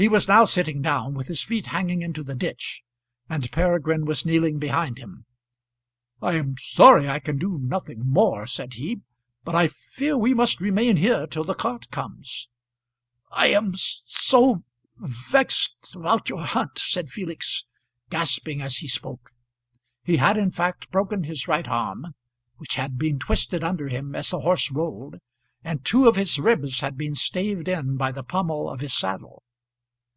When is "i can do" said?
7.08-7.58